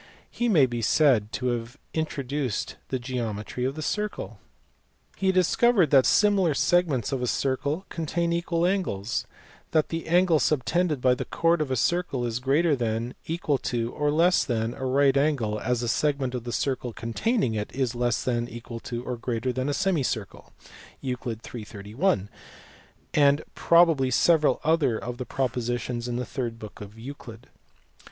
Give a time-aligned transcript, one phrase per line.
[0.31, 4.39] He may be said to have introduced the geometry of the circle.
[5.15, 9.27] He discovered that similar segments of a circle contain equal angles;
[9.69, 13.91] that the angle subtended by the chord of a circle is greater than, equal to,
[13.91, 17.93] or less than a right angle as the segment of the circle containing it is
[17.93, 20.51] less than, equal to, or greater than a semicircle
[21.03, 21.27] (Euc.
[21.55, 21.63] in.
[21.67, 22.27] 31);
[23.13, 27.49] and probably several other of the propositions in the third book of Euclid.